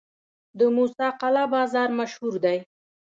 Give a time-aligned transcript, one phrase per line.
[0.57, 2.57] د موسی قلعه بازار مشهور دی